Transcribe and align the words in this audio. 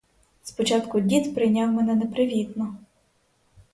Спочатку 0.43 0.99
дід 0.99 1.35
прийняв 1.35 1.71
мене 1.73 1.95
непривітно. 1.95 2.75